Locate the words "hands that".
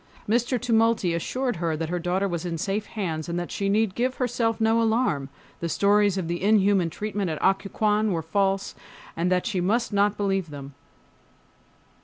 2.87-3.51